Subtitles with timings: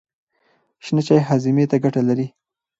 [0.85, 2.27] شنه چای هاضمې ته ګټه لري.